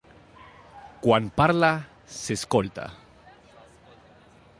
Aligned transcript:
Quan 1.03 1.27
parla 1.41 1.69
s'escolta. 2.15 2.87